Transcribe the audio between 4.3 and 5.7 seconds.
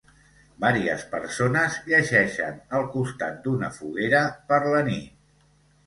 per la nit.